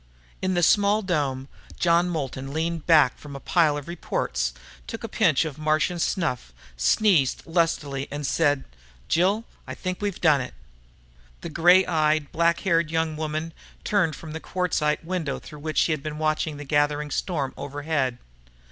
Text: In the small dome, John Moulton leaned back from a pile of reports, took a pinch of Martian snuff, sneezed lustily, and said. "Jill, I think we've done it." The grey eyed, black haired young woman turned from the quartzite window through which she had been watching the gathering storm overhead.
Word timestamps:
In 0.41 0.55
the 0.55 0.63
small 0.63 1.03
dome, 1.03 1.47
John 1.79 2.09
Moulton 2.09 2.51
leaned 2.53 2.87
back 2.87 3.19
from 3.19 3.35
a 3.35 3.39
pile 3.39 3.77
of 3.77 3.87
reports, 3.87 4.51
took 4.87 5.03
a 5.03 5.07
pinch 5.07 5.45
of 5.45 5.59
Martian 5.59 5.99
snuff, 5.99 6.51
sneezed 6.75 7.43
lustily, 7.45 8.07
and 8.09 8.25
said. 8.25 8.63
"Jill, 9.07 9.43
I 9.67 9.75
think 9.75 10.01
we've 10.01 10.19
done 10.19 10.41
it." 10.41 10.55
The 11.41 11.49
grey 11.49 11.85
eyed, 11.85 12.31
black 12.31 12.61
haired 12.61 12.89
young 12.89 13.15
woman 13.15 13.53
turned 13.83 14.15
from 14.15 14.31
the 14.31 14.39
quartzite 14.39 15.05
window 15.05 15.37
through 15.37 15.59
which 15.59 15.77
she 15.77 15.91
had 15.91 16.01
been 16.01 16.17
watching 16.17 16.57
the 16.57 16.65
gathering 16.65 17.11
storm 17.11 17.53
overhead. 17.55 18.17